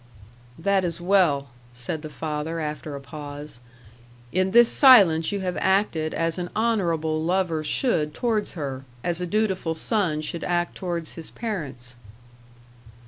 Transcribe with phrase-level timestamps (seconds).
[0.57, 3.59] "That is well," said the father, after a pause.
[4.31, 9.27] "In this silence you have acted as an honourable lover should towards her; as a
[9.27, 11.97] dutiful son should act towards his parents."